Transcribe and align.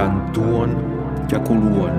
kanton 0.00 0.70
Jakuluon. 1.32 1.92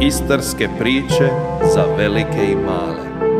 Istarske 0.00 0.68
priče 0.78 1.28
za 1.74 1.84
velike 1.96 2.52
i 2.52 2.56
male. 2.56 3.37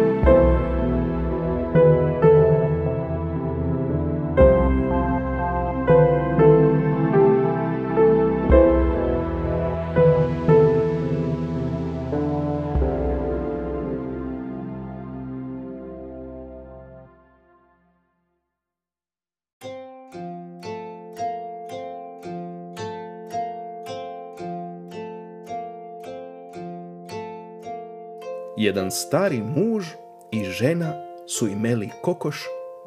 Jedan 28.59 28.91
stari 28.91 29.43
muž 29.43 29.87
i 30.31 30.45
žena 30.45 30.93
su 31.27 31.49
imeli 31.49 31.91
kokoš 32.03 32.43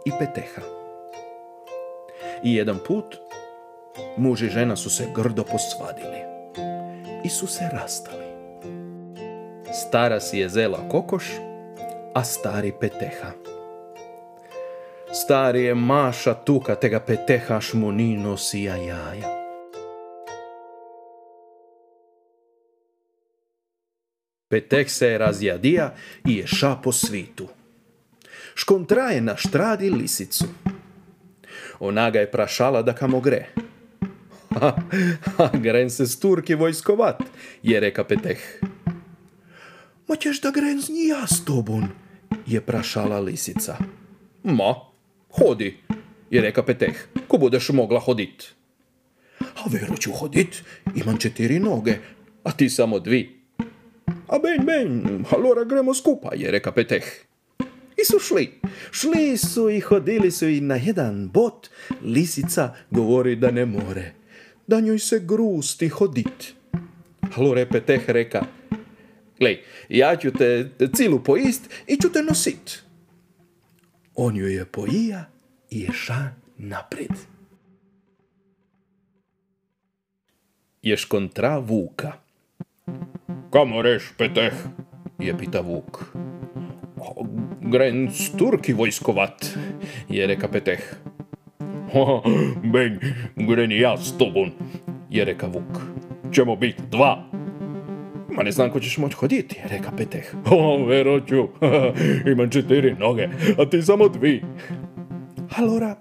i 0.06 0.12
peteha. 0.20 0.62
I 2.44 2.56
jedan 2.56 2.80
put 2.88 3.18
muž 4.18 4.44
i 4.44 4.50
žena 4.50 4.76
su 4.76 4.90
se 4.90 5.08
grdo 5.16 5.44
posvadili 5.44 6.18
i 7.24 7.30
su 7.30 7.48
se 7.48 7.70
rastali. 7.74 8.26
Stara 9.74 10.20
si 10.20 10.38
je 10.38 10.50
zela 10.50 10.90
kokoš, 10.90 11.26
a 12.14 12.24
stari 12.24 12.74
peteha. 12.80 13.32
Stari 15.12 15.64
je 15.64 15.76
maša 15.76 16.34
tuka, 16.34 16.76
te 16.76 16.90
ga 16.90 17.00
peteha 17.00 17.62
šmuni 17.62 18.18
nosija 18.18 18.76
jaja. 18.76 19.41
Peteh 24.52 24.90
se 24.92 25.18
razjadija 25.18 25.94
i 26.28 26.36
je 26.36 26.48
ša 26.48 26.76
po 26.84 26.92
svitu. 26.92 27.48
Na 29.22 29.38
štradi 29.38 29.90
lisicu. 29.90 30.46
Ona 31.80 32.10
ga 32.10 32.20
je 32.20 32.32
prašala 32.32 32.82
da 32.82 32.94
kamo 32.96 33.20
gre. 33.20 33.48
Ha, 34.60 34.76
ha, 35.38 35.50
gren 35.54 35.90
se 35.90 36.06
sturki 36.08 36.56
vojskovat, 36.56 37.24
je 37.64 37.80
reka 37.80 38.04
Peteh. 38.04 38.40
Ma 40.08 40.16
ćeš 40.16 40.42
da 40.42 40.52
gren 40.52 40.80
i 40.80 41.08
ja 41.08 41.28
s 41.28 41.46
tobom, 41.46 41.88
je 42.48 42.62
prašala 42.62 43.20
lisica. 43.20 43.78
Ma, 44.44 44.76
hodi, 45.30 45.78
je 46.30 46.42
reka 46.42 46.64
Peteh, 46.64 47.08
ko 47.28 47.38
budeš 47.38 47.70
mogla 47.70 48.00
hodit. 48.00 48.52
A 49.40 49.70
vero 49.72 49.98
ću 49.98 50.12
hodit, 50.12 50.64
imam 50.96 51.18
četiri 51.18 51.60
noge, 51.60 51.98
a 52.44 52.52
ti 52.52 52.70
samo 52.70 53.00
dvi. 53.00 53.41
A 54.32 54.40
ben, 54.40 54.66
ben, 54.66 55.26
allora 55.32 55.64
gremo 55.64 55.94
skupa, 55.94 56.32
je 56.36 56.52
reka 56.52 56.72
Peteh. 56.72 57.04
I 57.98 58.06
su 58.06 58.20
šli. 58.20 58.60
Šli 58.92 59.38
su 59.38 59.70
i 59.70 59.80
hodili 59.80 60.32
su 60.32 60.48
i 60.48 60.62
na 60.62 60.76
jedan 60.76 61.30
bot 61.30 61.70
lisica 62.02 62.76
govori 62.90 63.36
da 63.36 63.52
ne 63.52 63.66
more. 63.66 64.14
Da 64.68 64.80
njoj 64.80 65.00
se 65.00 65.20
grusti 65.20 65.90
hodit. 65.90 66.54
Allora 67.36 67.66
Peteh 67.66 68.10
reka, 68.10 68.46
glej, 69.40 69.64
ja 69.90 70.16
ću 70.16 70.32
te 70.32 70.70
cilu 70.96 71.24
poist 71.24 71.70
i 71.88 71.98
ću 72.02 72.12
te 72.12 72.24
nosit. 72.24 72.84
On 74.16 74.36
ju 74.36 74.48
je 74.48 74.66
poija 74.66 75.26
i 75.70 75.80
je 75.80 75.94
ša 75.94 76.30
napred. 76.58 77.12
Ješ 80.82 81.06
kontra 81.06 81.58
vuka. 81.58 82.31
Kamo 83.52 83.82
reš, 83.82 84.14
Peteh? 84.18 84.54
je 85.20 85.38
pita 85.38 85.60
Vuk. 85.62 86.16
Gren 87.62 88.08
Turki 88.38 88.74
vojskovat, 88.74 89.58
je 90.10 90.28
reka 90.28 90.48
Peteh. 90.48 90.80
Ben, 92.74 93.00
gren 93.36 93.72
i 93.72 93.80
ja 93.80 93.98
s 93.98 94.18
tobom, 94.18 94.52
je 95.10 95.26
reka 95.26 95.48
Vuk. 95.48 95.82
Ćemo 96.34 96.56
biti 96.56 96.82
dva. 96.92 97.24
Ma 98.32 98.44
ne 98.44 98.52
znam 98.52 98.70
ko 98.72 98.80
ćeš 98.80 98.98
moći 98.98 99.16
hoditi, 99.16 99.60
je 99.60 99.68
reka 99.68 99.92
Peteh. 99.98 100.36
O, 100.52 100.86
vero 100.86 101.20
ću, 101.20 101.48
imam 102.32 102.50
četiri 102.50 102.96
noge, 103.00 103.28
a 103.58 103.70
ti 103.70 103.82
samo 103.82 104.08
dvi. 104.08 104.42
Alora, 105.58 105.96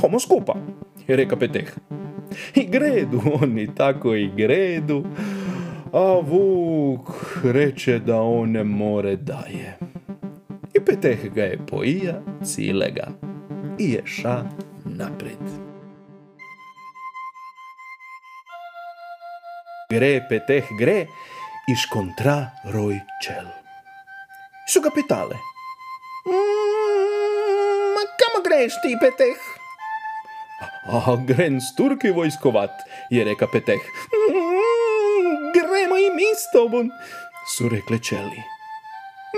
homo 0.00 0.20
skupa, 0.20 0.54
je 1.08 1.16
reka 1.16 1.36
Peteh. 1.36 1.72
I 2.54 2.66
gredu 2.66 3.20
oni 3.42 3.74
tako 3.74 4.14
i 4.14 4.30
gredu. 4.36 5.04
A 5.94 6.20
Vuk 6.20 7.08
reče 7.44 7.98
da 7.98 8.16
on 8.20 8.50
ne 8.50 8.64
more 8.64 9.16
daje. 9.16 9.78
I 10.74 10.80
Peteh 10.84 11.28
ga 11.34 11.42
je 11.42 11.58
poija 11.70 12.14
cilega 12.44 13.06
i 13.78 13.92
ješa 13.92 14.42
napred. 14.84 15.44
Gre 19.90 20.26
Peteh 20.28 20.64
gre 20.78 21.06
i 21.70 21.76
škontra 21.76 22.50
roj 22.72 23.00
čel. 23.22 23.46
Su 24.68 24.80
ga 24.80 24.90
pitale. 24.94 25.38
Ma 27.94 28.04
kamo 28.18 28.42
greš 28.44 28.82
ti, 28.82 28.96
Peteh? 29.00 29.38
A, 30.86 31.16
gren 31.26 31.60
s 31.60 31.74
Turki 31.76 32.10
vojskovat, 32.10 32.70
je 33.10 33.24
reka 33.24 33.46
Peteh. 33.46 33.80
I 34.34 34.43
mi 36.16 36.28
s 36.36 36.50
tobom, 36.52 36.90
su 37.56 37.68
rekle 37.68 37.98
čeli. 37.98 38.40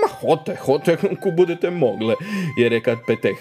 Ma 0.01 0.07
hote, 0.21 0.55
hote, 0.55 0.97
ko 1.21 1.31
budete 1.31 1.69
mogle, 1.69 2.15
je 2.57 2.69
reka 2.69 2.97
Peteh. 3.07 3.37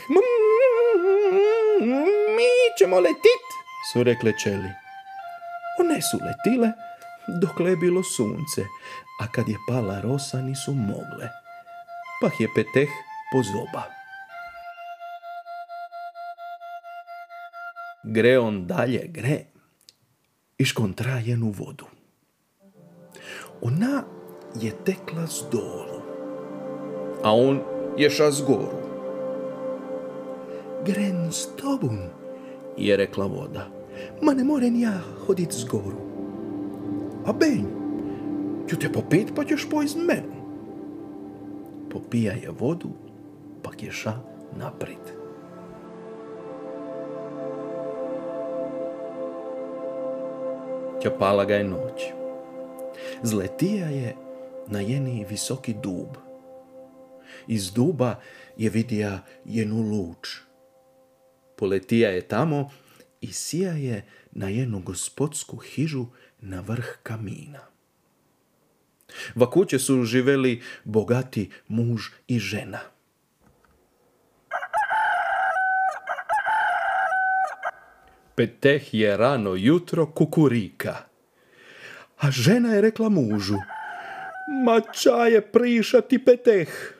Mi 2.36 2.50
ćemo 2.78 3.00
letit, 3.00 3.44
su 3.92 4.02
rekle 4.02 4.32
čeli. 4.42 4.70
One 5.80 6.02
su 6.02 6.18
letile 6.26 6.72
dokle 7.26 7.70
je 7.70 7.76
bilo 7.76 8.02
sunce, 8.02 8.62
a 9.20 9.32
kad 9.32 9.48
je 9.48 9.56
pala 9.68 10.00
rosa 10.00 10.40
nisu 10.40 10.74
mogle. 10.74 11.28
Pa 12.20 12.30
je 12.38 12.48
Peteh 12.54 12.88
pozoba. 13.32 13.82
Gre 18.04 18.38
on 18.38 18.66
dalje, 18.66 19.02
gre, 19.08 19.38
i 20.58 20.64
škontra 20.64 21.18
jenu 21.24 21.50
vodu. 21.50 21.95
Ona 23.62 24.02
je 24.60 24.72
tekla 24.84 25.26
z 25.26 25.44
dolu, 25.52 26.00
a 27.22 27.32
on 27.32 27.60
je 27.96 28.10
ša 28.10 28.30
z 28.30 28.44
goru. 28.46 28.80
Gren 30.84 31.32
s 31.32 31.48
tobom, 31.56 31.98
je 32.76 32.96
rekla 32.96 33.26
voda. 33.26 33.66
Ma 34.22 34.34
ne 34.34 34.44
moren 34.44 34.76
ja 34.80 35.00
hodit 35.26 35.52
z 35.52 35.64
goru. 35.64 36.04
A 37.26 37.32
benj, 37.32 37.66
ću 38.68 38.78
te 38.78 38.92
popit 38.92 39.32
pa 39.36 39.44
ćeš 39.44 39.68
pojst 39.70 39.96
menu. 39.96 40.36
Popija 41.90 42.32
je 42.32 42.50
vodu, 42.60 42.88
pa 43.62 43.70
je 43.80 43.92
ša 43.92 44.12
naprijed. 44.58 45.16
Ćapala 51.02 51.44
ga 51.44 51.54
je 51.54 51.64
noć. 51.64 52.25
Zletija 53.22 53.86
je 53.86 54.16
na 54.68 54.80
jeni 54.80 55.26
visoki 55.30 55.74
dub. 55.82 56.16
Iz 57.46 57.72
duba 57.72 58.20
je 58.56 58.70
vidija 58.70 59.24
jenu 59.44 59.82
luč. 59.82 60.28
Poletija 61.56 62.10
je 62.10 62.28
tamo 62.28 62.70
i 63.20 63.32
sija 63.32 63.72
je 63.72 64.04
na 64.32 64.48
jednu 64.48 64.80
gospodsku 64.80 65.56
hižu 65.56 66.06
na 66.40 66.60
vrh 66.60 66.98
kamina. 67.02 67.60
Va 69.34 69.50
kuće 69.50 69.78
su 69.78 70.04
živeli 70.04 70.62
bogati 70.84 71.50
muž 71.68 72.02
i 72.28 72.38
žena. 72.38 72.80
Peteh 78.34 78.94
je 78.94 79.16
rano 79.16 79.54
jutro 79.54 80.06
kukurika. 80.06 81.15
A 82.16 82.30
žena 82.30 82.74
je 82.74 82.80
rekla 82.80 83.08
mužu, 83.08 83.58
ma 84.64 84.80
čaje 84.80 85.40
prišati 85.40 86.18
Peteh, 86.18 86.94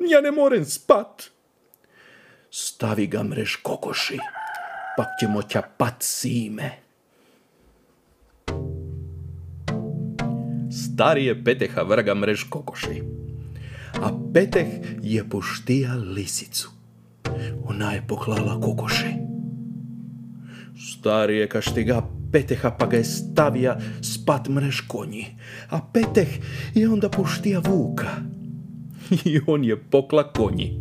ja 0.00 0.20
ne 0.20 0.30
morem 0.30 0.64
spat. 0.64 1.30
Stavi 2.50 3.06
ga 3.06 3.22
mrež 3.22 3.56
kokoši, 3.62 4.18
pak 4.96 5.08
ćemo 5.20 5.42
ća 5.42 5.62
pat 5.76 5.94
sime. 5.98 6.70
Stari 10.70 11.24
je 11.24 11.44
Peteha 11.44 11.82
vrga 11.82 12.14
mrež 12.14 12.44
kokoši, 12.50 13.02
a 14.02 14.10
Peteh 14.34 14.68
je 15.02 15.28
poštija 15.28 15.94
lisicu. 15.94 16.70
Ona 17.64 17.92
je 17.92 18.04
poklala 18.08 18.60
kokoši 18.60 19.19
Starije 20.76 21.48
kaštiga 21.48 22.02
Peteha 22.32 22.70
pa 22.70 22.86
ga 22.86 22.96
je 22.96 23.04
stavija 23.04 23.78
spat 24.02 24.48
mrež 24.48 24.80
konji, 24.88 25.26
a 25.70 25.80
Peteh 25.92 26.28
je 26.74 26.88
onda 26.88 27.08
puštija 27.08 27.58
vuka. 27.58 28.08
I 29.24 29.40
on 29.46 29.64
je 29.64 29.76
pokla 29.90 30.32
konji. 30.32 30.80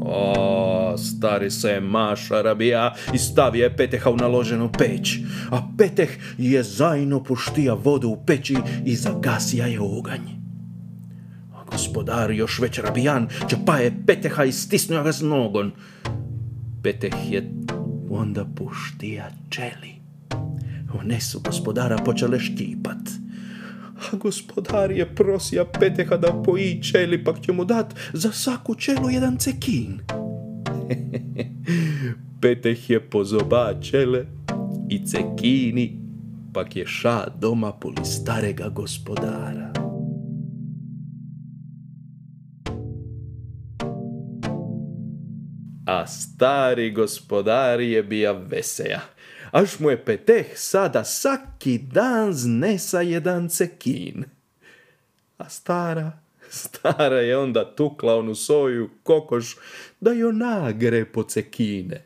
O, 0.00 0.94
stari 0.98 1.50
se 1.50 1.80
maša 1.80 2.42
rabija 2.42 2.94
i 3.14 3.18
stavija 3.18 3.64
je 3.64 3.76
Peteha 3.76 4.10
u 4.10 4.16
naloženu 4.16 4.70
peć, 4.78 5.18
a 5.50 5.68
Peteh 5.78 6.18
je 6.38 6.62
zajno 6.62 7.24
puštija 7.24 7.74
vodu 7.74 8.08
u 8.08 8.24
peći 8.26 8.56
i 8.84 8.96
zagasija 8.96 9.66
je 9.66 9.80
oganj. 9.80 10.26
A 11.54 11.64
gospodar 11.70 12.30
još 12.30 12.58
već 12.58 12.78
rabijan 12.78 13.28
pa 13.66 13.76
je 13.76 13.94
Peteha 14.06 14.44
i 14.44 14.52
stisnuo 14.52 15.02
ga 15.02 15.12
s 15.12 15.20
nogon. 15.20 15.72
Peteh 16.82 17.32
je 17.32 17.50
onda 18.16 18.44
puštija 18.44 19.30
čeli. 19.50 19.94
One 21.00 21.20
su 21.20 21.40
gospodara 21.40 21.96
počele 21.96 22.38
štipat. 22.40 23.10
A 24.12 24.16
gospodar 24.16 24.90
je 24.90 25.14
prosija 25.14 25.64
Peteha 25.80 26.16
da 26.16 26.42
poji 26.42 26.82
čeli, 26.82 27.24
pak 27.24 27.40
će 27.40 27.52
mu 27.52 27.64
dat 27.64 27.94
za 28.12 28.32
svaku 28.32 28.74
čelu 28.74 29.10
jedan 29.10 29.36
cekin. 29.36 30.00
Peteh 32.40 32.90
je 32.90 33.00
pozoba 33.10 33.80
čele 33.80 34.26
i 34.88 35.06
cekini, 35.06 35.98
pak 36.52 36.76
je 36.76 36.86
ša 36.86 37.26
doma 37.40 37.72
poli 37.72 38.04
starega 38.04 38.68
gospodara. 38.68 39.65
A 45.86 46.06
stari 46.06 46.90
gospodar 46.90 47.80
je 47.80 48.02
bija 48.02 48.32
veseja 48.32 49.00
až 49.56 49.78
mu 49.78 49.90
je 49.90 49.96
Peteh 49.96 50.58
sada 50.58 51.04
saki 51.04 51.78
dan 51.78 52.32
znesa 52.32 53.00
jedan 53.00 53.48
cekin. 53.48 54.24
A 55.38 55.48
stara, 55.48 56.12
stara 56.50 57.20
je 57.20 57.38
onda 57.38 57.64
tukla 57.64 58.16
onu 58.16 58.34
soju 58.34 58.90
kokoš 59.02 59.56
da 60.00 60.12
jo 60.12 60.32
nagre 60.32 61.04
po 61.04 61.22
cekine. 61.22 62.04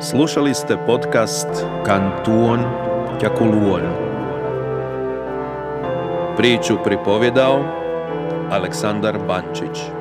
Slušali 0.00 0.54
ste 0.54 0.76
podcast 0.86 1.48
Kantuon 1.86 2.60
Kjakuluon. 3.20 3.82
Priču 6.36 6.74
pripovjedao 6.84 7.64
Aleksandar 8.50 9.18
Bančić. 9.26 9.97